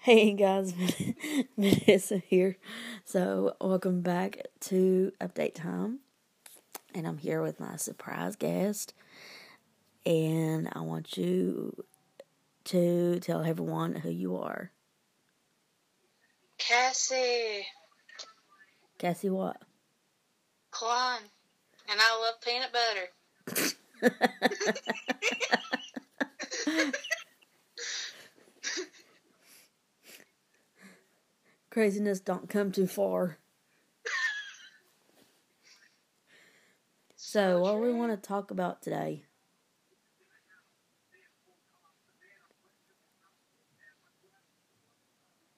[0.00, 0.74] Hey guys,
[1.56, 2.58] Vanessa here.
[3.06, 6.00] So, welcome back to Update Time.
[6.94, 8.92] And I'm here with my surprise guest.
[10.04, 11.86] And I want you
[12.64, 14.72] to tell everyone who you are.
[16.58, 17.64] Cassie
[18.98, 19.56] Cassie, what?
[20.70, 21.22] Klein.
[21.88, 23.08] And I love peanut butter.
[31.70, 33.38] Craziness don't come too far.
[37.16, 39.24] So, what we want to talk about today?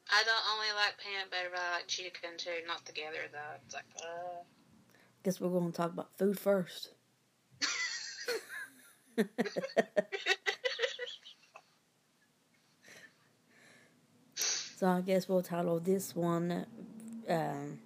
[0.09, 2.63] I don't only like peanut butter, but I like chicken too.
[2.69, 3.57] Not together though.
[3.65, 4.45] It's like, uh.
[5.25, 6.91] Guess we're going to talk about food first.
[14.85, 16.67] So I guess we'll title this one.
[17.27, 17.79] Um,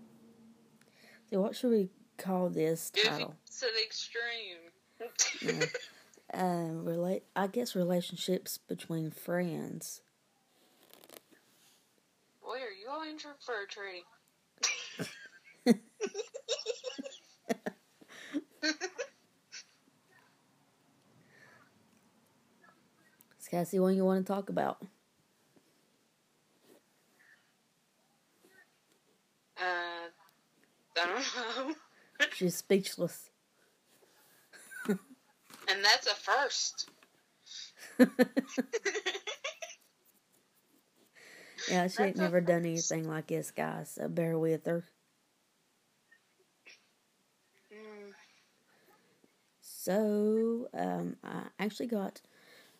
[1.31, 3.37] so what should we call this title?
[3.61, 4.57] to the extreme.
[5.41, 5.67] Yeah.
[6.35, 7.23] Um, relate.
[7.35, 10.03] I guess relationships between friends.
[12.43, 14.05] Boy, are you all in for a treat.
[23.41, 24.83] Is Cassie one you want to talk about?
[29.61, 30.09] Uh,
[30.97, 31.75] I don't know.
[32.29, 33.31] She's speechless.
[35.69, 36.91] and that's a first.
[41.67, 42.67] Yeah, she ain't That's never done first.
[42.67, 43.91] anything like this, guys.
[43.91, 44.85] So bear with her.
[47.73, 48.13] Mm.
[49.61, 52.21] So, um, I actually got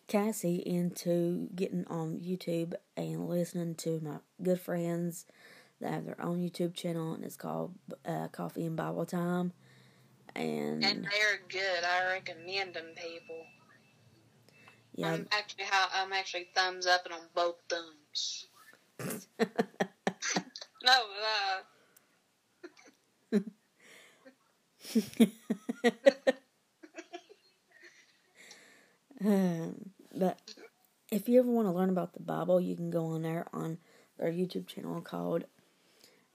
[0.07, 5.25] Cassie into getting on YouTube and listening to my good friends
[5.81, 7.73] that have their own YouTube channel, and it's called
[8.05, 9.53] uh, Coffee and Bible Time.
[10.35, 11.83] And, And they're good.
[11.83, 13.45] I recommend them, people.
[14.95, 18.47] yeah, I'm actually how I'm actually thumbs up and on both thumbs.
[20.81, 20.93] No,
[23.33, 23.39] uh,
[29.25, 30.39] um, but
[31.11, 33.77] if you ever want to learn about the Bible, you can go on there on
[34.17, 35.43] their YouTube channel called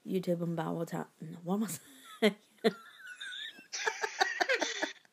[0.07, 1.05] YouTube and Bible Time.
[1.43, 2.35] What am I saying?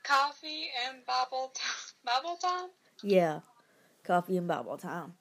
[0.02, 1.94] coffee and Bible time.
[2.04, 2.68] Bible time.
[3.02, 3.40] yeah,
[4.04, 5.14] Coffee and Bible Time.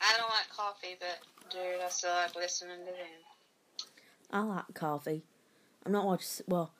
[0.00, 1.18] I don't like coffee, but
[1.50, 3.88] dude, I still like listening to them.
[4.30, 5.22] I like coffee.
[5.86, 6.44] I'm not watching.
[6.48, 6.72] Well,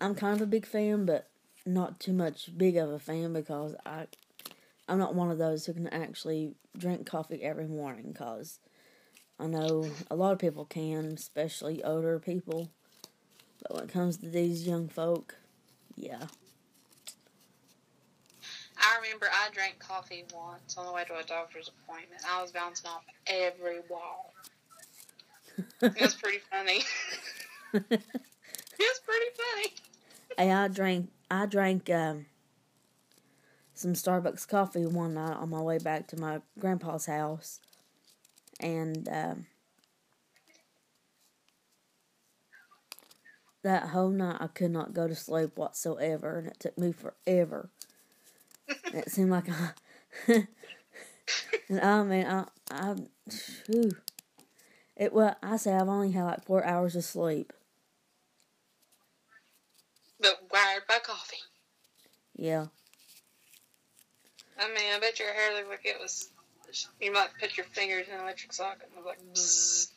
[0.00, 1.28] I'm kind of a big fan, but
[1.66, 4.06] not too much big of a fan because I,
[4.88, 8.14] I'm not one of those who can actually drink coffee every morning.
[8.14, 8.58] Cause
[9.38, 12.70] I know a lot of people can, especially older people.
[13.62, 15.36] But when it comes to these young folk,
[15.96, 16.26] yeah,
[18.80, 22.22] I remember I drank coffee once on the way to a doctor's appointment.
[22.28, 24.32] I was bouncing off every wall.
[25.82, 26.82] It was pretty funny.
[27.72, 28.02] it
[28.78, 29.74] was pretty funny.
[30.36, 32.26] Hey, I drank I drank um,
[33.74, 37.60] some Starbucks coffee one night on my way back to my grandpa's house,
[38.60, 39.46] and um,
[43.62, 47.70] that whole night I could not go to sleep whatsoever, and it took me forever.
[48.92, 49.70] It seemed like I,
[51.68, 52.94] and I mean I I,
[53.66, 53.90] whew.
[54.96, 57.52] it well I say I've only had like four hours of sleep.
[60.20, 61.36] But wired by coffee.
[62.34, 62.66] Yeah.
[64.58, 66.30] I mean, I bet your hair looked like it was.
[67.00, 69.88] You might put your fingers in an electric socket and like bzzz.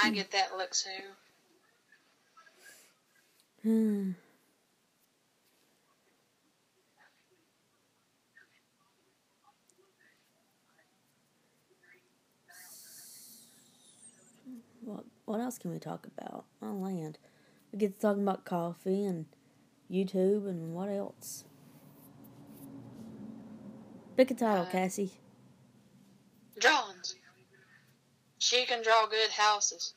[0.00, 0.88] I get that look too.
[3.62, 4.10] Hmm.
[14.84, 16.44] What what else can we talk about?
[16.62, 17.18] Oh land.
[17.72, 19.26] We get to talking about coffee and
[19.90, 21.44] YouTube and what else?
[24.18, 25.12] Pick a title, Uh, Cassie.
[26.58, 27.14] Drawings.
[28.38, 29.94] She can draw good houses.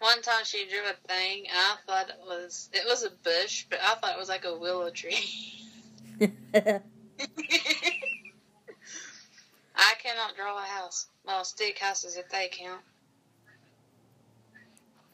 [0.00, 3.66] One time she drew a thing, and I thought it was it was a bush,
[3.70, 5.14] but I thought it was like a willow tree.
[6.56, 6.80] I
[10.02, 11.06] cannot draw a house.
[11.24, 12.80] Well, stick houses if they count.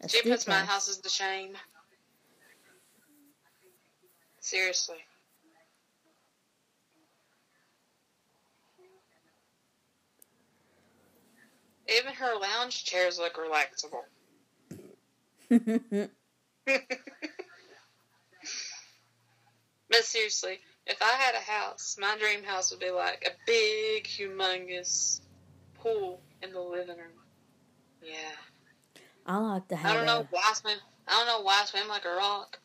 [0.01, 0.69] A She puts my house.
[0.69, 1.55] houses to shame.
[4.41, 5.05] Seriously.
[11.89, 14.03] Even her lounge chairs look relaxable.
[19.89, 24.05] but seriously, if I had a house, my dream house would be like a big,
[24.05, 25.21] humongous
[25.75, 27.13] pool in the living room.
[28.03, 28.13] Yeah.
[29.27, 29.93] I like to have.
[29.93, 30.79] I don't know a- why I swim.
[31.09, 32.59] I don't know why I swim like a rock.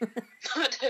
[0.56, 0.88] I do.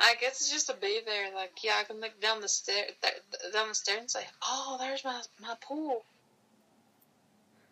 [0.00, 1.34] I guess it's just to be there.
[1.34, 4.76] Like, yeah, I can look down the stair, th- down the stair, and say, "Oh,
[4.78, 6.04] there's my my pool."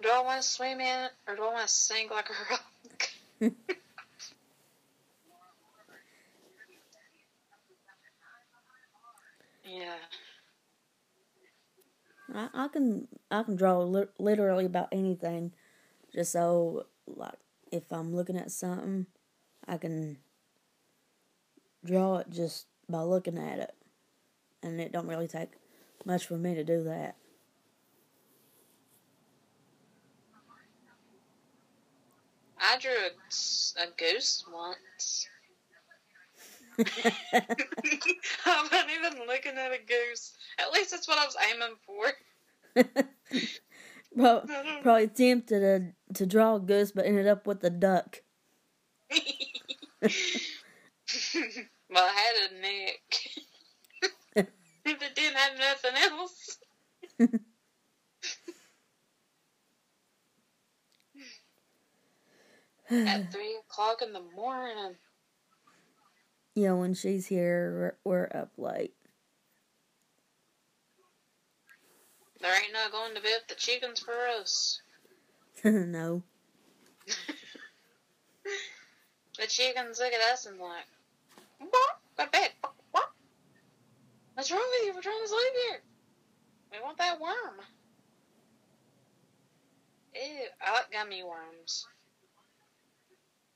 [0.02, 2.34] Do I want to swim in it, or do I want to sink like a
[2.50, 3.54] rock?
[9.64, 9.94] yeah.
[12.34, 15.52] I, I can I can draw li- literally about anything,
[16.14, 17.34] just so like
[17.70, 19.06] if I'm looking at something,
[19.66, 20.18] I can
[21.84, 23.74] draw it just by looking at it,
[24.62, 25.50] and it don't really take
[26.04, 27.16] much for me to do that.
[32.60, 35.28] I drew a, a goose once.
[36.78, 40.34] I wasn't even looking at a goose.
[40.58, 42.12] At least that's what I was aiming for.
[44.16, 48.22] well, I probably tempted to to draw a goose, but ended up with a duck.
[51.94, 54.48] Well, I had a neck.
[54.84, 56.58] if it didn't have nothing else.
[62.90, 64.96] At three o'clock in the morning.
[66.54, 68.94] you know, when she's here, we're, we're up late.
[72.40, 74.82] There ain't no going to bed the chickens for us.
[75.64, 76.22] no.
[79.36, 80.86] The chickens look at us and like?
[81.70, 82.50] Go to bed.
[82.92, 83.04] What?
[84.34, 84.94] What's wrong with you?
[84.94, 85.80] We're trying to sleep here.
[86.72, 87.60] We want that worm.
[90.14, 90.20] Ew,
[90.64, 91.86] I like gummy worms.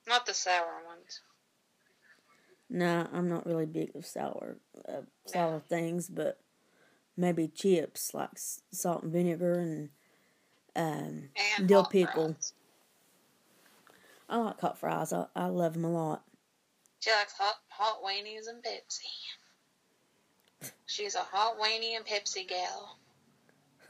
[0.06, 1.20] Not the sour ones.
[2.70, 4.58] Nah, I'm not really big of sour,
[4.88, 6.38] uh, sour things, but
[7.16, 8.30] maybe chips like
[8.72, 9.88] salt and vinegar and
[10.76, 12.34] um, And Dill pickle.
[12.34, 12.52] fries.
[14.28, 15.12] I like hot fries.
[15.12, 16.22] I, I love them a lot.
[17.00, 19.06] She likes hot hot weenies and Pepsi.
[20.86, 22.98] She's a hot weenie and Pepsi gal.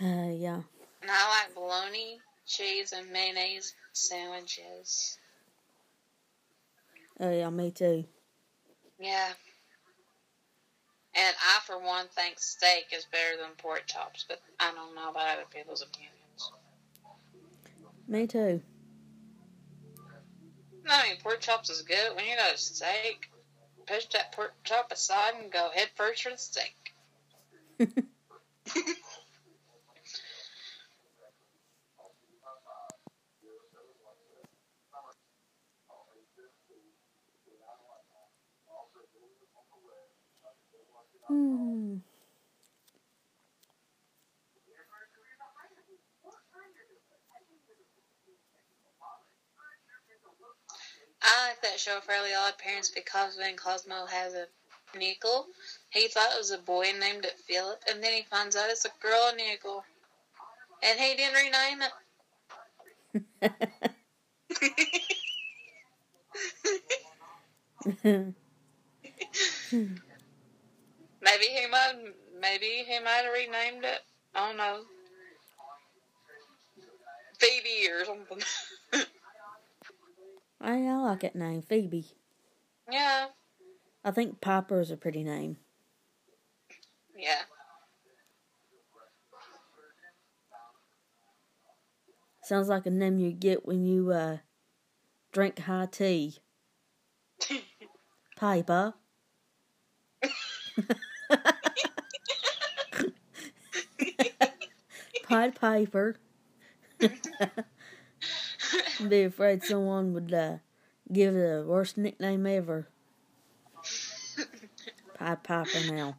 [0.00, 0.60] Uh, yeah.
[1.02, 5.18] And I like bologna, cheese, and mayonnaise sandwiches.
[7.20, 8.04] Oh yeah, me too.
[8.98, 9.32] Yeah.
[11.16, 15.10] And I, for one, think steak is better than pork chops, but I don't know
[15.10, 16.50] about other people's opinions.
[18.08, 18.60] Me too.
[20.88, 22.16] I mean, pork chops is good.
[22.16, 23.30] When you got a steak,
[23.86, 26.74] push that pork chop aside and go head first for the steak.
[41.28, 41.96] Hmm.
[51.22, 54.46] I like that show, Fairly Odd Parents, because when Cosmo has a
[54.94, 55.48] nickel,
[55.90, 58.70] he thought it was a boy and named it Philip, and then he finds out
[58.70, 59.84] it's a girl nickel.
[60.82, 61.92] And he didn't rename it.
[71.24, 71.94] maybe he might,
[72.40, 74.00] maybe he might have renamed it.
[74.34, 74.80] I don't know.
[77.38, 78.40] Phoebe or something.
[80.60, 82.06] I, I like that name, Phoebe.
[82.90, 83.26] yeah,
[84.04, 85.58] I think Piper is a pretty name.
[87.16, 87.42] yeah.
[92.42, 94.38] Sounds like a name you get when you uh
[95.32, 96.38] drink high tea.
[98.36, 98.94] Piper.
[105.26, 106.16] Pied Piper.
[109.08, 110.58] Be afraid someone would uh,
[111.10, 112.88] give it the worst nickname ever.
[115.18, 116.16] Pied Piper now.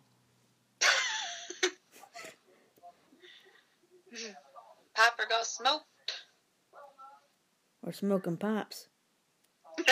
[4.96, 5.86] Piper got smoked.
[7.84, 8.88] Or smoking pipes.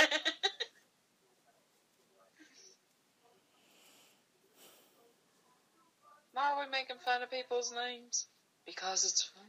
[6.33, 8.25] Why are we making fun of people's names?
[8.65, 9.43] Because it's fun.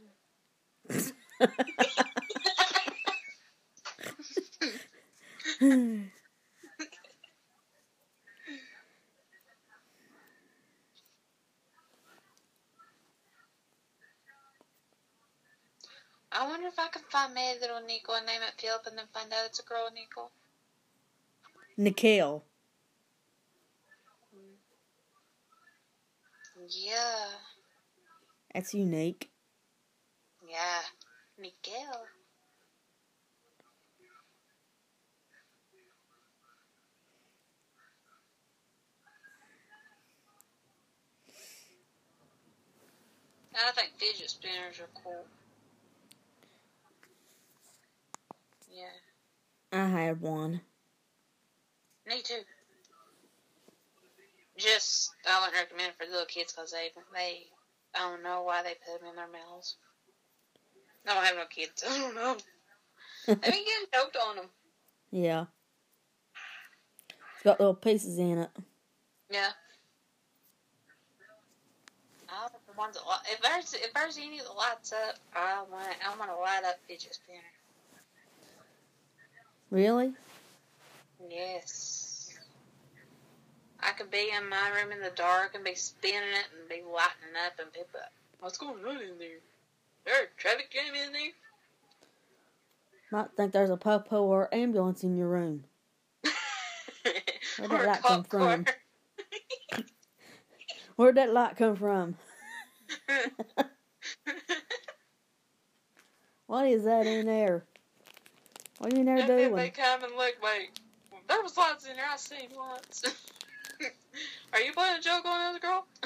[16.31, 19.05] I wonder if I can find my little Nico and name it Philip and then
[19.13, 20.29] find out it's a girl, Nico.
[21.77, 22.43] Nikhil.
[26.67, 27.27] Yeah.
[28.55, 29.29] That's unique.
[30.49, 30.79] Yeah.
[31.37, 32.05] Miguel.
[43.53, 45.25] I think fidget spinners are cool.
[48.71, 48.85] Yeah.
[49.73, 50.61] I had one.
[52.07, 52.35] Me too.
[54.57, 57.47] Just, I wouldn't recommend it for little kids because they, they,
[57.95, 59.75] I don't know why they put them in their mouths.
[61.05, 61.83] No, I don't have no kids.
[61.89, 62.37] I don't know.
[63.27, 64.45] I've been getting choked on them.
[65.11, 65.45] Yeah.
[67.33, 68.49] It's got little pieces in it.
[69.31, 69.49] Yeah.
[72.29, 76.17] I the ones that if there's if there's any that lights up, I want I
[76.17, 77.39] want to light up fidget spinner.
[79.71, 80.13] Really?
[81.29, 82.04] Yes.
[83.85, 86.81] I could be in my room in the dark and be spinning it and be
[86.83, 89.37] lighting up and people, like, what's going on in there?
[90.05, 91.31] There a traffic jam in there?
[93.11, 95.65] Might think there's a popo or ambulance in your room.
[97.57, 98.65] Where did that come from?
[100.95, 102.15] Where'd that light come from?
[106.47, 107.65] What is that in there?
[108.77, 110.79] What are you in there and then they come and look, wait,
[111.27, 113.03] there was lights in there, I seen lights.
[114.55, 115.85] Are you playing a joke on us, girl?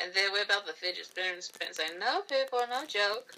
[0.00, 3.34] and then whip out the fidget spinner and spin and say, no, people, no joke.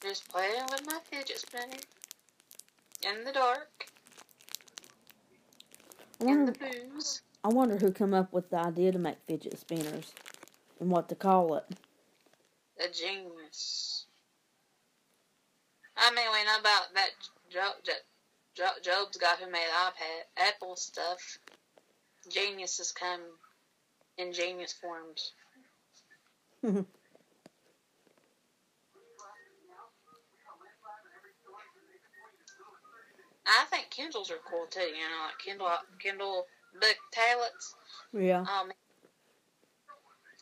[0.00, 1.82] Just playing with my fidget spinner.
[3.02, 3.88] In the dark.
[6.20, 7.22] I In the wonder, booze.
[7.42, 10.12] I wonder who come up with the idea to make fidget spinners
[10.78, 11.64] and what to call it.
[12.78, 14.06] A genius.
[15.96, 17.10] I mean, we know about that
[17.50, 17.96] joke, Job,
[18.56, 21.38] Job's got who made iPad, Apple stuff.
[22.30, 23.20] Geniuses come
[24.18, 25.32] in genius forms.
[33.44, 34.80] I think Kindles are cool too.
[34.80, 35.68] You know, like Kindle,
[35.98, 36.46] Kindle
[36.80, 37.74] book tablets.
[38.12, 38.40] yeah.
[38.40, 38.70] Um,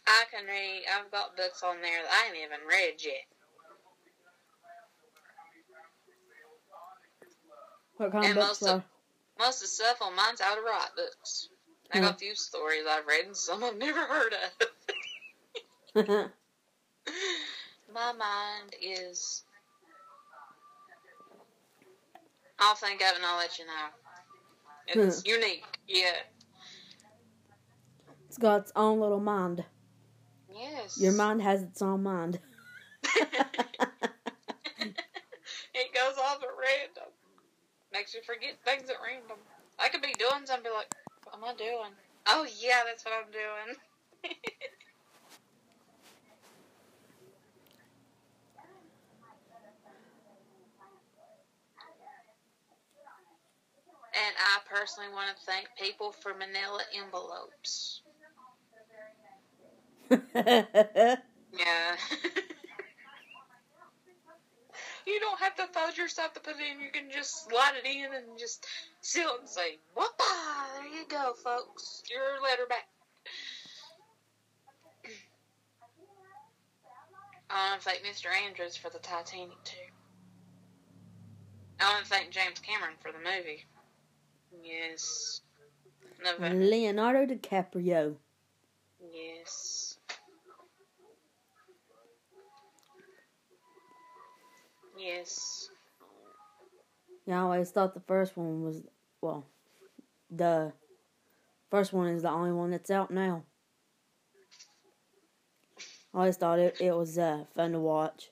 [0.07, 0.83] I can read.
[0.93, 3.25] I've got books on there that I ain't even read yet.
[8.00, 8.83] What kind of and books most of-
[9.38, 11.50] Most of the stuff on mine's out of right books.
[11.92, 14.33] I got a few stories I've read and some I've never heard
[15.95, 16.00] of.
[17.92, 19.42] My mind is.
[22.59, 23.88] I'll think of it and I'll let you know.
[25.04, 26.16] It's unique, yeah.
[28.28, 29.62] it's got its own little mind.
[30.54, 30.99] Yes.
[30.99, 32.38] Your mind has its own mind.
[33.14, 33.35] it
[35.95, 37.10] goes off at random.
[37.92, 39.38] Makes you forget things at random.
[39.78, 40.92] I could be doing something be like,
[41.25, 41.92] what am I doing?
[42.28, 43.76] Oh yeah, that's what I'm doing.
[44.25, 44.35] and
[54.38, 58.02] I personally want to thank people for manila envelopes.
[61.59, 61.97] Yeah.
[65.11, 66.81] you don't have to fudge yourself to put it in.
[66.81, 68.67] You can just slide it in and just
[69.00, 70.76] seal it and say, Whoopah!
[70.76, 72.02] There you go, folks.
[72.11, 72.88] Your letter back.
[77.50, 78.26] I want to thank Mr.
[78.47, 79.76] Andrews for the Titanic, too.
[81.81, 83.64] I want to thank James Cameron for the movie.
[84.62, 85.40] Yes.
[86.23, 86.64] November.
[86.64, 88.14] Leonardo DiCaprio.
[89.12, 89.89] Yes.
[95.00, 95.71] Yes.
[97.26, 98.83] Yeah, I always thought the first one was
[99.23, 99.47] well,
[100.30, 100.73] the
[101.71, 103.45] first one is the only one that's out now.
[106.12, 108.30] I always thought it, it was uh, fun to watch.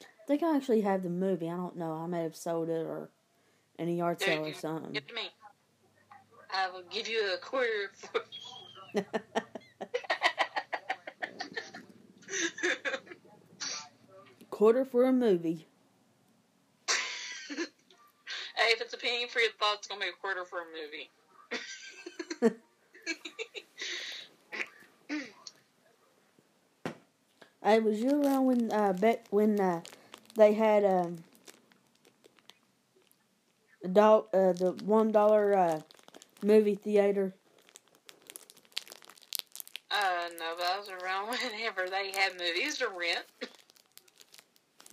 [0.00, 1.50] I think I actually have the movie.
[1.50, 1.92] I don't know.
[1.92, 3.10] I may have sold it or
[3.78, 4.92] in a yard sale or something.
[4.92, 5.30] Give it to me.
[6.52, 8.22] I will give you a quarter for.
[14.62, 15.66] Quarter for a movie.
[17.48, 17.64] hey,
[18.70, 21.10] if it's a penny for your thoughts, it's gonna be a quarter for a movie.
[27.64, 29.80] Hey, was you around when uh Beck when uh
[30.36, 31.24] they had um
[33.82, 35.80] the dol- uh the one dollar uh
[36.40, 37.34] movie theater?
[39.90, 43.26] Uh, no, but I was around whenever they had movies to rent.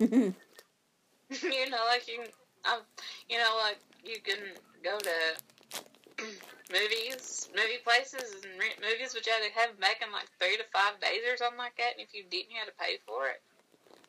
[0.00, 2.28] you know, like you can,
[2.72, 2.80] um,
[3.28, 4.38] you know, like you can
[4.82, 6.24] go to
[6.72, 10.28] movies, movie places, and rent movies, which you had to have them back in like
[10.40, 11.92] three to five days or something like that.
[11.98, 13.42] And if you didn't, you had to pay for it.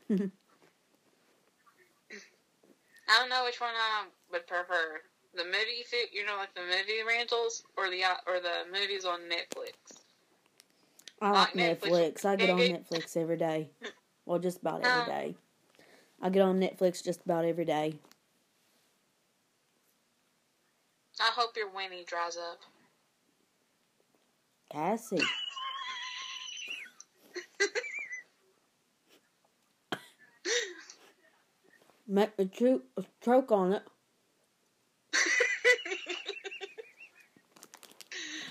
[3.09, 5.01] I don't know which one I would prefer:
[5.35, 9.05] the movie, fi- you know, like the movie rentals, or the uh, or the movies
[9.05, 9.73] on Netflix.
[11.21, 12.23] I like Like Netflix.
[12.23, 12.25] Netflix.
[12.25, 12.59] I get on.
[12.61, 13.69] Netflix every day.
[14.25, 15.35] Well, just about Um, every day.
[16.21, 17.95] I get on Netflix just about every day.
[21.19, 22.59] I hope your Winnie dries up.
[24.71, 25.17] Cassie.
[32.07, 33.83] Make a choke, a choke on it.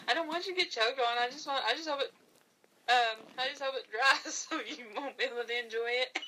[0.08, 1.18] I don't want you to get choked on.
[1.20, 1.62] I just want.
[1.66, 2.12] I just hope it.
[2.88, 3.18] Um.
[3.38, 6.18] I just hope it dries so you won't be able to enjoy it.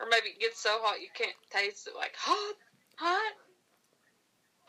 [0.00, 1.94] Or maybe it gets so hot you can't taste it.
[1.96, 2.54] Like hot,
[2.96, 3.32] hot.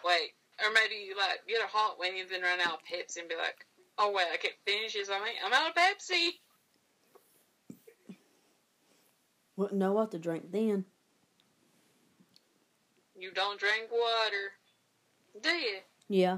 [0.04, 0.32] Wait.
[0.64, 3.30] Or maybe you like get a hot Winnie and then run out of Pepsi and
[3.30, 3.66] be like,
[3.98, 5.10] oh wait, I can't finish this.
[5.10, 6.30] I mean, I'm out of Pepsi.
[9.56, 10.86] Wouldn't know what to drink then.
[13.18, 14.54] You don't drink water,
[15.42, 15.80] do you?
[16.08, 16.38] Yeah.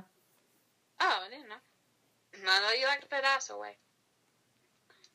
[1.00, 2.50] Oh, I didn't know.
[2.50, 3.78] I know you like to put ice away.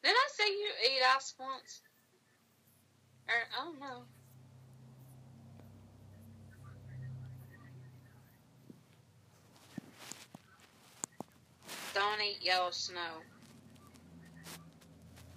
[0.02, 1.80] Didn't I say you eat ice once?
[3.28, 4.02] Or, I don't know.
[11.94, 13.22] Don't eat yellow snow.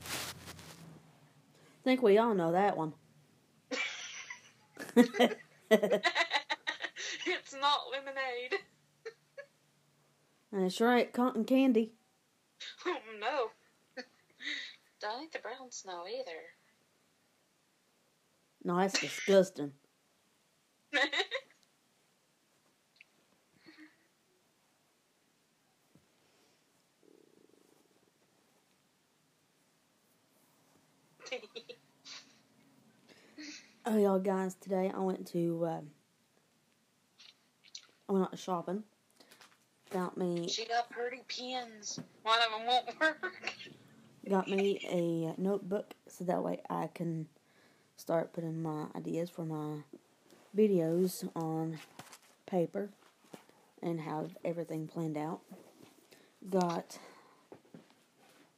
[0.04, 2.94] I think we all know that one.
[5.72, 8.60] it's not lemonade.
[10.52, 11.94] and it sure cotton candy.
[12.86, 13.52] Oh, no.
[15.00, 16.59] Don't eat the brown snow either.
[18.64, 19.72] No, that's disgusting.
[33.86, 35.88] Oh, y'all guys, today I went to, um,
[38.08, 38.84] I went out shopping.
[39.90, 42.00] Got me, she got pretty pins.
[42.22, 43.54] One of them won't work.
[44.30, 47.28] got me a notebook so that way I can
[48.00, 49.82] start putting my ideas for my
[50.56, 51.78] videos on
[52.46, 52.90] paper
[53.84, 55.42] and have everything planned out.
[56.50, 56.98] Got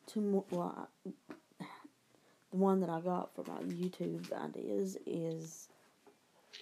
[0.06, 1.12] two more, well, I-
[2.52, 5.68] the one that I got for my YouTube ideas is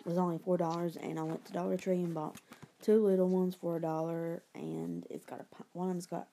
[0.06, 2.40] was only four dollars, and I went to Dollar Tree and bought
[2.82, 6.28] two little ones for a dollar, and it's got a one of them's got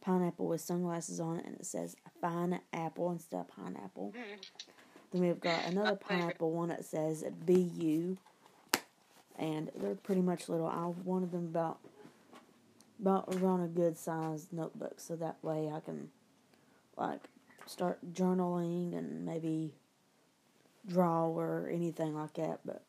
[0.00, 4.14] pineapple with sunglasses on it, and it says fine apple instead of pineapple.
[4.16, 4.73] Mm.
[5.14, 8.16] Then we've got another pineapple one that says BU,
[9.38, 10.66] and they're pretty much little.
[10.66, 11.78] I wanted them about
[13.00, 16.08] about around a good sized notebook, so that way I can
[16.96, 17.20] like
[17.64, 19.74] start journaling and maybe
[20.88, 22.58] draw or anything like that.
[22.64, 22.82] But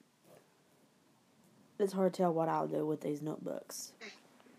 [1.77, 3.91] it's hard to tell what I'll do with these notebooks.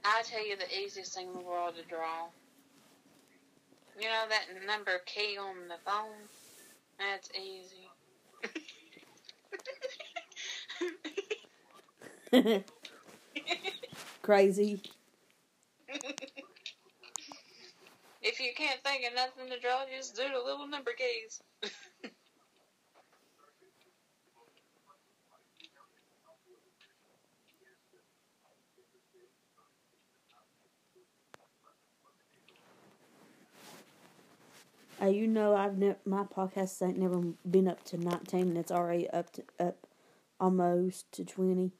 [0.05, 2.27] I tell you the easiest thing in the world to draw.
[3.99, 6.29] You know that number key on the phone?
[6.99, 7.91] That's easy.
[14.23, 14.83] Crazy.
[18.23, 21.43] if you can't think of nothing to draw, just do the little number keys.
[35.07, 38.73] Uh, you know, I've ne- my podcast ain't never been up to nineteen, and it's
[38.73, 39.87] already up to up
[40.41, 41.71] almost to twenty.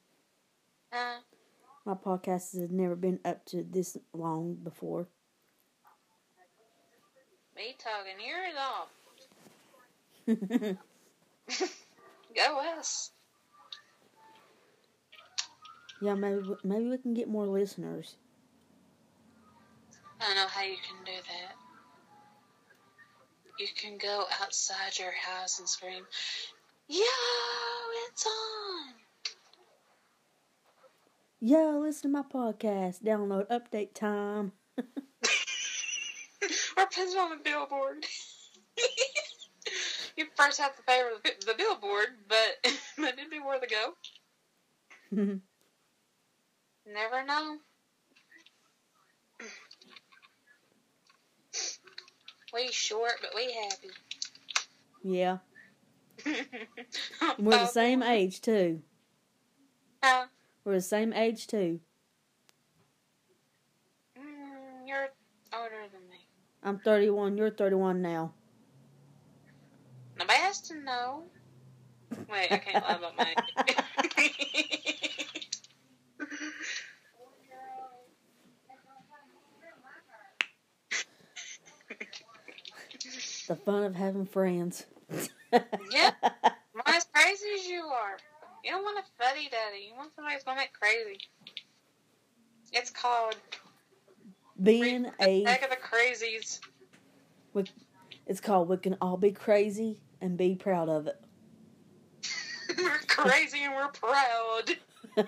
[0.93, 1.19] Huh?
[1.85, 5.09] My podcast has never been up to this long before.
[7.55, 8.89] Me talking yours off.
[12.35, 13.11] Go us.
[16.01, 18.15] yeah, maybe maybe we can get more listeners.
[20.21, 21.66] I don't know how you can do that.
[23.57, 26.05] You can go outside your house and scream,
[26.87, 27.03] Yo,
[28.07, 28.93] it's on!
[31.39, 33.01] Yo, listen to my podcast.
[33.01, 34.51] Download update time.
[34.77, 34.85] We're
[36.85, 38.05] posted on the billboard.
[40.17, 42.57] you first have to pay for the, the billboard, but,
[42.97, 43.95] but it'd be worth a go.
[46.85, 47.57] Never know.
[52.53, 53.89] We short, but we happy.
[55.03, 55.37] yeah.
[57.39, 58.81] We're the same age, too.
[60.03, 60.25] Huh?
[60.63, 61.79] We're the same age, too.
[64.17, 65.09] Mm, you're
[65.53, 66.25] older than me.
[66.63, 67.37] I'm 31.
[67.37, 68.33] You're 31 now.
[70.17, 71.23] Nobody has to know.
[72.29, 73.35] Wait, I can't lie about my
[83.47, 84.85] The fun of having friends.
[85.89, 86.11] Yeah.
[86.21, 88.17] Not as crazy as you are.
[88.63, 89.85] You don't want a fuddy duddy.
[89.87, 91.17] You want somebody who's gonna make crazy.
[92.73, 93.37] It's called
[94.61, 95.45] Being a.
[95.45, 96.59] Heck of the crazies.
[98.25, 101.15] It's called We Can All Be Crazy and Be Proud of it.
[102.77, 104.75] we're crazy and we're proud.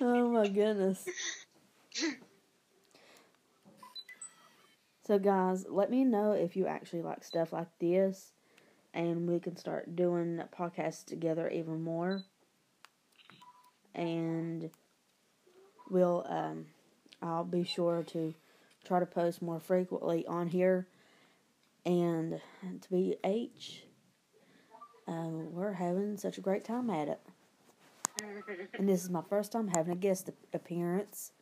[0.00, 1.06] oh my goodness.
[5.12, 8.32] So, guys, let me know if you actually like stuff like this,
[8.94, 12.22] and we can start doing podcasts together even more.
[13.94, 14.70] And
[15.90, 16.64] we'll, um,
[17.20, 18.32] I'll be sure to
[18.86, 20.86] try to post more frequently on here.
[21.84, 22.40] And
[22.80, 23.84] to be H,
[25.06, 27.20] um, we're having such a great time at it.
[28.78, 31.32] And this is my first time having a guest appearance.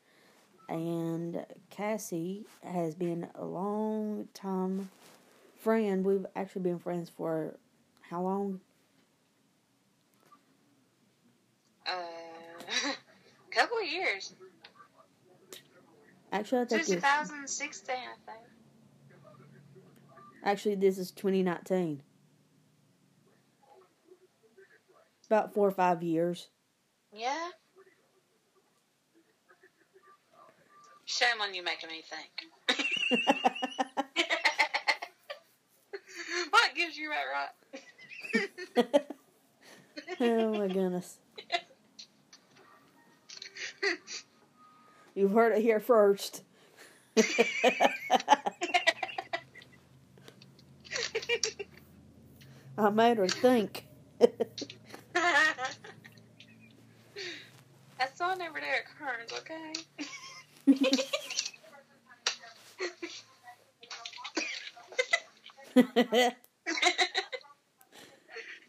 [0.71, 4.89] And Cassie has been a long time
[5.59, 6.05] friend.
[6.05, 7.57] We've actually been friends for
[8.09, 8.61] how long?
[11.85, 11.91] Uh,
[13.51, 14.35] couple of years.
[16.31, 18.47] Actually, I think Since it's, 2016, I think.
[20.45, 22.01] actually this is 2019.
[25.27, 26.49] About four or five years.
[27.13, 27.51] Yeah.
[31.21, 32.47] Shame on you making me think.
[36.51, 37.25] what gives you that
[38.87, 39.05] right?
[40.21, 41.19] oh my goodness.
[45.15, 46.43] You've heard it here first.
[52.79, 53.85] I made her think.
[57.99, 59.75] That's on everyday occurrence, okay?
[65.75, 65.83] Hmm.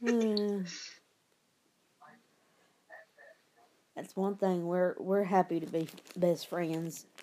[0.02, 0.62] Hmm.
[3.96, 4.66] That's one thing.
[4.66, 7.06] We're we're happy to be best friends.
[7.14, 7.20] me,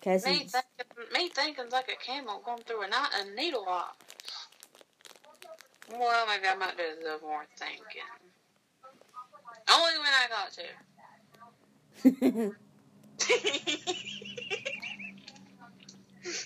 [0.00, 0.48] Cassie, thinking,
[1.12, 3.96] me thinking's like a camel going through a, knot, a needle lock.
[5.90, 7.82] Well, maybe I might do a little more thinking.
[9.68, 10.62] Only when I got to.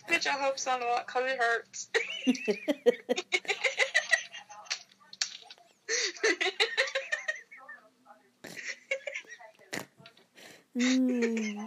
[0.09, 1.89] Which I hope sound a lot because it hurts.
[10.79, 11.67] Hmm.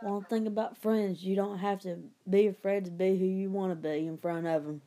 [0.00, 3.72] One thing about friends, you don't have to be afraid to be who you want
[3.72, 4.80] to be in front of them.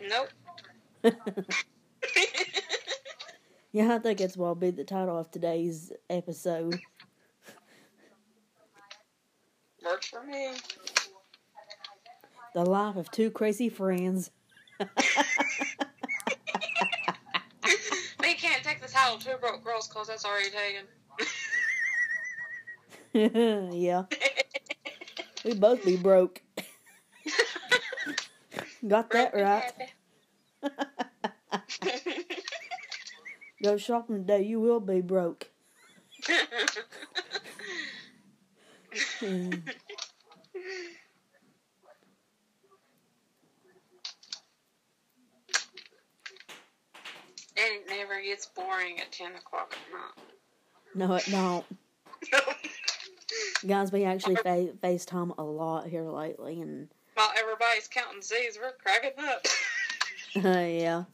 [0.00, 0.28] nope.
[3.72, 6.78] yeah, I think that's what will be the title of today's episode.
[9.84, 10.52] Works for me.
[12.54, 14.30] The life of two crazy friends.
[14.78, 14.86] they
[18.34, 20.86] can't take the title Two Broke Girls because that's already taken.
[23.72, 24.04] yeah,
[25.44, 26.42] we both be broke.
[28.86, 29.72] Got that Broke and right.
[33.62, 35.48] Go shopping today, you will be broke.
[39.20, 39.52] Hmm.
[47.56, 49.78] and it never gets boring at 10 o'clock at
[50.94, 51.64] No, it don't.
[53.66, 58.72] Guys, we actually fa- FaceTime a lot here lately, and While everybody's counting Z's, we're
[58.72, 59.46] cracking up.
[60.44, 61.04] uh, yeah.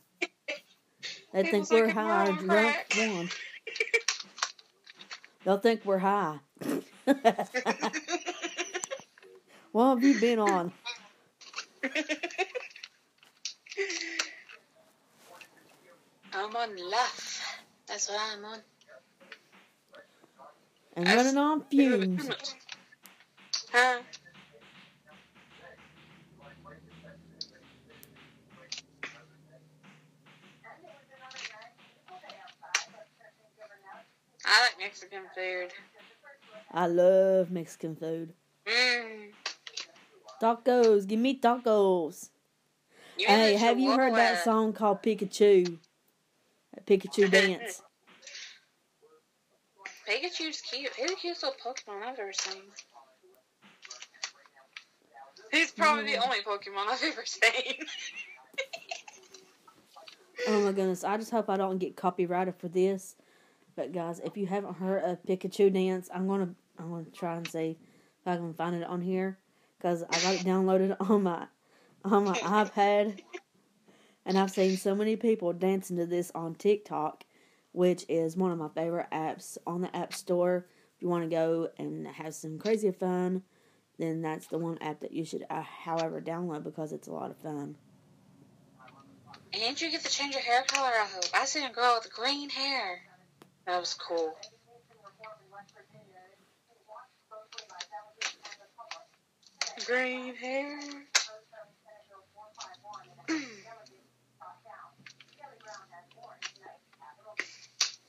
[1.32, 3.28] They think People's we're we're high drunk one.
[5.44, 6.38] They'll think we're high.
[9.72, 10.72] what have you been on?
[16.32, 17.27] I'm on life.
[17.88, 18.58] That's what I'm on.
[20.94, 22.28] And That's- running on fumes.
[23.72, 24.00] Huh?
[34.44, 35.72] I like Mexican food.
[36.72, 38.32] I love Mexican food.
[38.66, 39.30] Mmm.
[40.40, 42.30] Tacos, give me tacos.
[43.16, 45.78] Hey, have you heard that song called Pikachu?
[46.88, 47.82] Pikachu dance.
[50.08, 50.90] Pikachu's cute.
[50.92, 52.62] Pikachu's a cute little Pokemon I've ever seen.
[55.52, 57.86] He's probably the only Pokemon I've ever seen.
[60.46, 61.04] Oh my goodness!
[61.04, 63.16] I just hope I don't get copyrighted for this.
[63.76, 67.46] But guys, if you haven't heard of Pikachu dance, I'm gonna I'm gonna try and
[67.46, 67.76] see
[68.20, 69.38] if I can find it on here
[69.76, 71.46] because I got it downloaded on my
[72.04, 73.20] on my iPad,
[74.28, 77.24] and I've seen so many people dancing to this on TikTok,
[77.72, 80.66] which is one of my favorite apps on the App Store.
[80.94, 83.42] If you want to go and have some crazy fun,
[83.98, 87.30] then that's the one app that you should, uh, however, download because it's a lot
[87.30, 87.76] of fun.
[89.54, 91.24] And you get to change your hair color, I hope.
[91.34, 93.00] I seen a girl with green hair.
[93.66, 94.34] That was cool.
[99.86, 100.80] Green hair.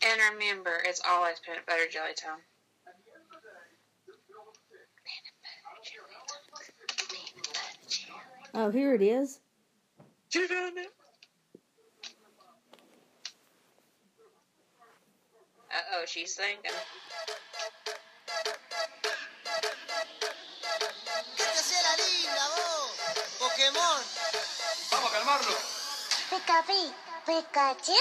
[0.02, 2.40] And remember, it's always peanut butter jelly time.
[8.54, 9.40] Oh, here it is.
[10.34, 10.92] You found it?
[15.72, 16.72] Uh oh, she's thinking.
[21.36, 22.90] Que te sea la linda, vos.
[23.40, 24.02] Pokémon.
[24.92, 25.56] Vamos a calmarlo.
[26.30, 26.64] Pika
[27.26, 27.94] Pikachu,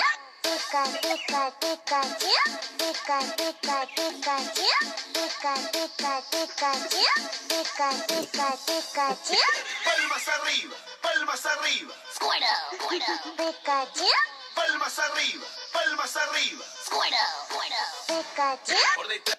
[0.48, 2.32] Pika Pika Pikachu,
[2.78, 4.68] Pika Pika Pikachu,
[5.12, 7.04] Pika Pika Pikachu,
[7.50, 9.37] Pika Pika Pikachu,
[9.84, 14.08] Palmas arriba, palmas arriba, Squirtle, Squirtle, Pikachu,
[14.56, 16.64] palmas arriba, palmas arriba.
[16.87, 18.80] Squirtle, Squirtle, Pikachu.
[18.96, 19.37] Por detrás.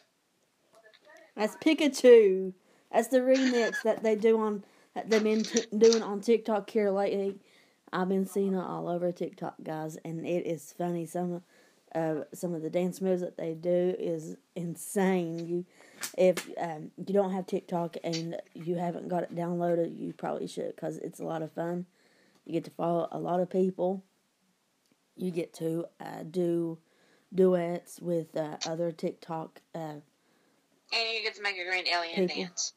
[1.36, 2.54] That's Pikachu.
[2.92, 6.92] That's the remix that they do on that they've been t- doing on TikTok here
[6.92, 7.40] lately.
[7.92, 11.06] I've been seeing it all over TikTok, guys, and it is funny.
[11.06, 11.42] Some
[11.96, 15.40] uh, some of the dance moves that they do is insane.
[15.48, 15.66] You,
[16.18, 20.76] if um, you don't have TikTok and you haven't got it downloaded, you probably should
[20.76, 21.86] because it's a lot of fun.
[22.46, 24.04] You get to follow a lot of people.
[25.16, 26.78] You get to uh, do
[27.34, 29.62] duets with uh, other TikTok.
[29.74, 30.04] Uh, And
[31.14, 32.44] you get to make a green alien People.
[32.44, 32.74] dance.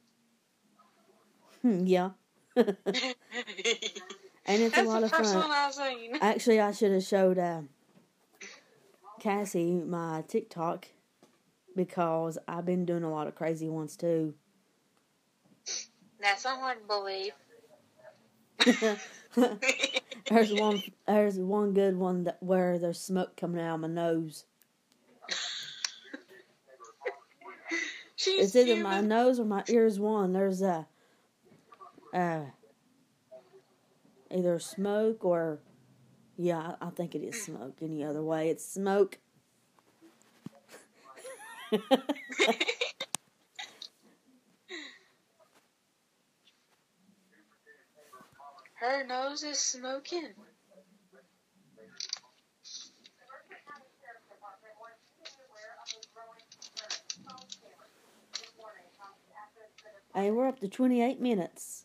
[1.61, 2.11] Hmm, yeah.
[4.47, 5.73] and it's That's a lot of fun.
[5.73, 6.17] Seen.
[6.21, 7.63] Actually, I should have showed uh,
[9.21, 10.89] Cassie my TikTok
[11.77, 14.35] because I've been doing a lot of crazy ones too.
[16.21, 17.33] That's hard to believe.
[20.29, 20.83] there's one.
[21.07, 24.45] There's one good one that where there's smoke coming out of my nose.
[28.17, 28.83] She's It's either human.
[28.83, 29.99] my nose or my ears.
[29.99, 30.33] One.
[30.33, 30.87] There's a.
[32.15, 32.43] Uh,
[34.33, 35.61] either smoke or.
[36.37, 37.77] Yeah, I think it is smoke.
[37.83, 39.19] Any other way, it's smoke.
[48.75, 50.29] Her nose is smoking.
[60.15, 61.82] Hey, we're up to 28 minutes.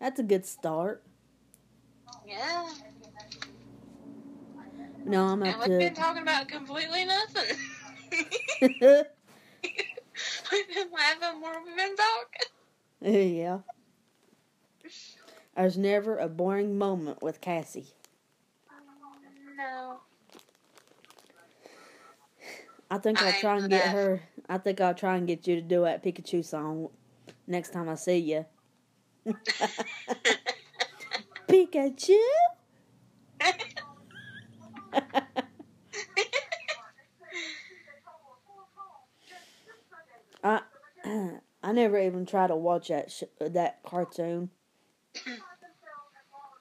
[0.00, 1.02] That's a good start.
[2.26, 2.68] Yeah.
[5.06, 7.56] No, I'm And we've been talking about completely nothing.
[8.62, 8.80] we've
[10.74, 13.36] been laughing more we've been talking.
[13.36, 13.58] yeah.
[15.56, 17.92] There's never a boring moment with Cassie.
[19.56, 20.00] No.
[22.90, 24.22] I think I'll try and get her.
[24.48, 26.90] I think I'll try and get you to do that Pikachu song
[27.46, 28.46] next time I see you.
[31.48, 32.18] Pikachu.
[40.42, 40.62] I
[41.62, 44.50] I never even tried to watch that sh- that cartoon.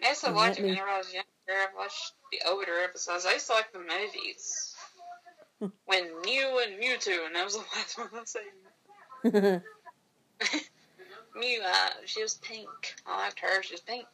[0.04, 1.28] I used to And watch it me- whenever I was younger.
[1.50, 3.26] I watched the older episodes.
[3.26, 4.76] I used to like the movies.
[5.86, 9.62] when Mew and Mewtwo, and that was the last one I seen.
[11.36, 12.70] Mew, uh, she was pink.
[13.06, 13.64] I liked her.
[13.64, 14.06] She was pink.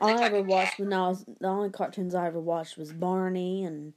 [0.00, 2.92] All I like ever watched when I was the only cartoons I ever watched was
[2.92, 3.92] Barney and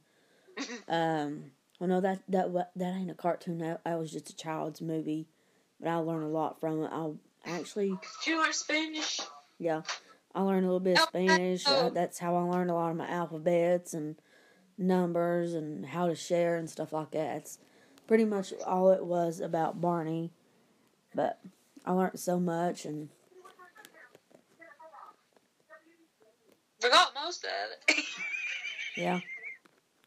[0.88, 1.50] um.
[1.80, 3.58] Well, no, that that that ain't a cartoon.
[3.58, 5.26] That, that was just a child's movie,
[5.80, 6.90] but I learned a lot from it.
[6.92, 7.10] I
[7.44, 9.20] actually, You learn Spanish.
[9.58, 9.82] yeah,
[10.34, 11.64] I learned a little bit of Oh, Spanish.
[11.66, 11.90] oh.
[11.90, 14.16] That's how I learned a lot of my alphabets and
[14.78, 17.36] numbers and how to share and stuff like that.
[17.38, 17.58] It's
[18.06, 20.30] pretty much all it was about Barney,
[21.14, 21.40] but
[21.84, 23.08] I learned so much and
[26.80, 27.50] Forgot most of
[27.96, 28.04] it.
[28.96, 29.20] yeah.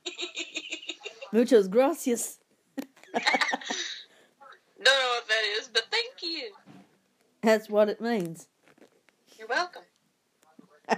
[1.31, 2.37] Muchas gracias.
[3.15, 6.51] Don't know what that is, but thank you.
[7.41, 8.47] That's what it means.
[9.37, 9.81] You're welcome.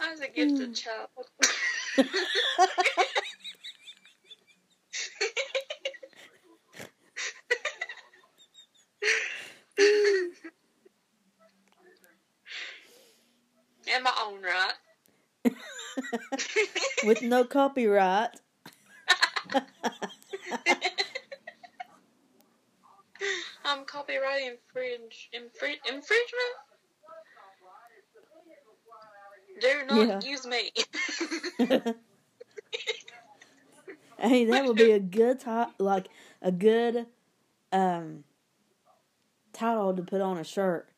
[0.00, 1.08] I was a gifted child.
[13.86, 14.72] In my own right.
[17.04, 18.30] With no copyright.
[23.64, 26.54] I'm copyright infringe, infringe, infringement.
[29.60, 30.20] Do not Yeah.
[30.22, 30.70] use me.
[34.18, 36.08] hey, that would be a good ti- like
[36.40, 37.06] a good
[37.72, 38.24] um
[39.52, 40.88] title to put on a shirt.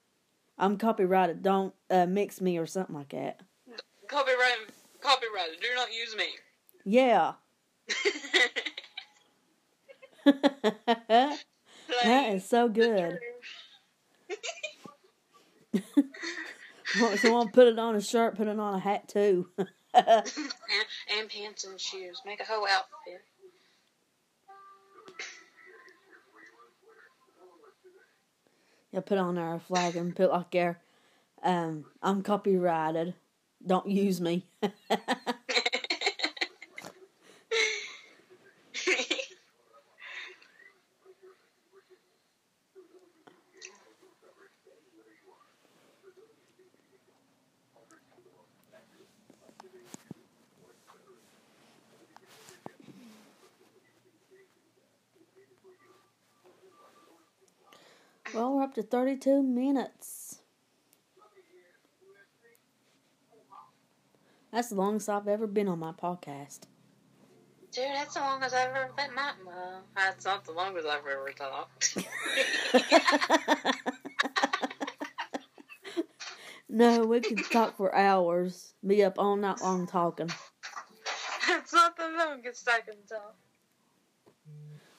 [0.58, 1.42] I'm copyrighted.
[1.42, 3.40] Don't uh, mix me or something like that.
[4.08, 4.58] copyright,
[5.04, 5.60] copyrighted.
[5.60, 6.26] Do not use me.
[6.84, 7.32] Yeah.
[12.02, 13.18] that is so good.
[17.00, 19.48] Want Someone put it on a shirt, put it on a hat too.
[19.58, 22.20] and, and pants and shoes.
[22.24, 23.22] Make a whole outfit.
[28.92, 30.78] Yeah, put on our flag and put like there.
[31.42, 33.14] Um, I'm copyrighted.
[33.66, 34.44] Don't use me.
[58.34, 60.23] well, we're up to 32 minutes.
[64.54, 66.60] That's the longest I've ever been on my podcast.
[67.72, 69.12] Dude, that's the longest I've ever been.
[69.12, 71.96] My, well, that's not the longest I've ever talked.
[76.68, 78.74] no, we could talk for hours.
[78.86, 80.30] Be up all night long talking.
[81.48, 83.34] that's not the longest I can talk.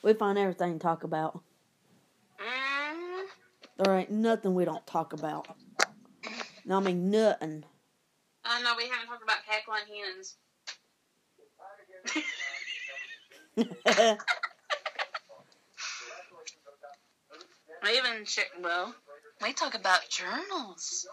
[0.03, 1.41] We find everything to talk about.
[2.41, 3.23] Mm,
[3.77, 5.47] There ain't nothing we don't talk about.
[6.65, 7.63] No, I mean nothing.
[8.45, 10.35] Oh, I know we haven't talked about cackling hens.
[17.83, 18.51] We even check.
[18.61, 18.93] Well,
[19.41, 21.07] we talk about journals.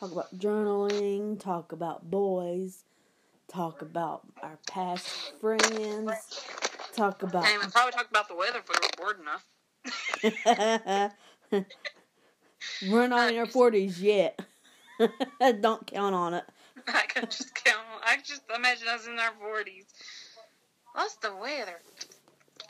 [0.00, 2.84] talk about journaling, talk about boys,
[3.48, 6.44] talk about our past friends,
[6.94, 9.44] talk about And we probably talk about the weather if we were bored enough.
[12.88, 14.40] We're not in our forties yet.
[15.60, 16.44] Don't count on it.
[16.88, 17.78] I can just count.
[17.94, 19.86] On I just imagine us in our forties.
[20.94, 21.80] What's the weather?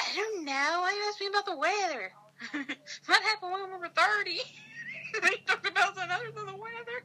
[0.00, 0.52] I don't know.
[0.52, 2.12] Why you ask me about the weather?
[3.06, 4.40] what happened when we were thirty?
[5.22, 7.02] we talked about something other than the weather.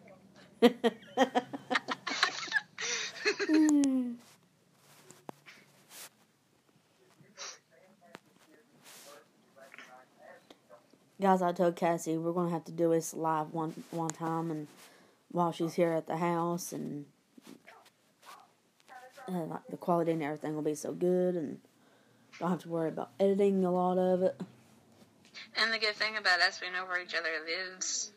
[11.21, 14.67] Guys, I told Cassie we're gonna have to do this live one one time, and
[15.31, 17.05] while she's here at the house, and
[19.27, 21.59] like the quality and everything will be so good, and
[22.39, 24.39] don't have to worry about editing a lot of it.
[25.57, 28.11] And the good thing about us, we know where each other lives.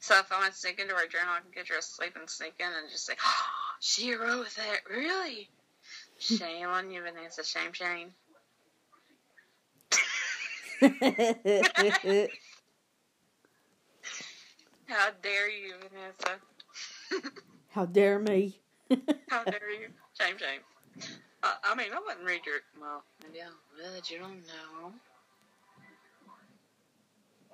[0.00, 2.28] So if I want to sneak into our journal, I can get her asleep and
[2.28, 3.44] sneak in and just say, oh,
[3.80, 4.80] she wrote that.
[4.90, 5.48] Really?
[6.18, 7.44] Shame on you, Vanessa.
[7.44, 8.10] Shame, shame.
[14.92, 16.38] How dare you, Vanessa?
[17.70, 18.58] How dare me?
[19.30, 19.88] How dare you?
[20.20, 20.60] Shame, shame.
[21.42, 22.56] Uh, I mean, I wouldn't read your.
[22.78, 23.46] Well, maybe I
[23.94, 24.10] would.
[24.10, 24.92] You don't know.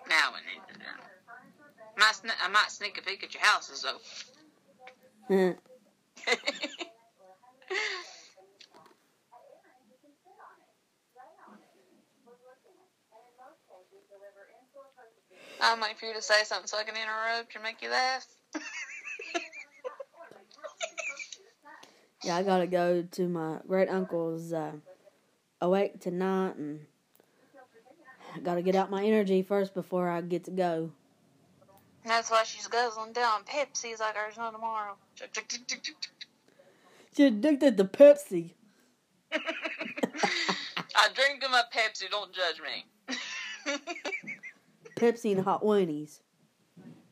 [0.09, 0.99] Now we need to know.
[1.97, 4.01] Might sne- I might sneak a peek at your houses, though.
[15.61, 18.26] I'm waiting for you to say something so I can interrupt and make you laugh.
[22.24, 24.72] Yeah, I gotta go to my great uncle's uh,
[25.61, 26.80] awake tonight, and
[28.34, 30.90] I gotta get out my energy first before I get to go.
[32.04, 34.96] That's why she's guzzling down Pepsi's like there's no tomorrow.
[35.14, 36.12] Chug, chug, chug, chug, chug, chug.
[37.16, 38.50] She addicted to Pepsi.
[39.32, 42.11] I drink my Pepsi.
[42.11, 42.84] Don't judge me.
[44.99, 46.20] Pepsi and hot weenies.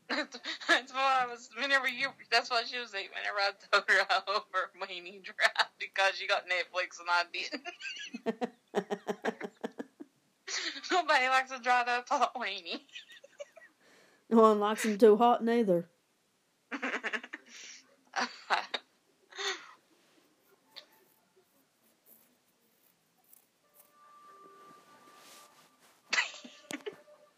[0.09, 1.49] that's that's why I was.
[1.59, 3.09] Whenever you, that's what she was eating.
[3.15, 7.67] Whenever I told her I over weenie drive because she got Netflix and I didn't.
[10.91, 12.81] Nobody likes a dried up hot weenie.
[14.29, 15.89] no one likes them too hot neither.
[16.71, 18.61] I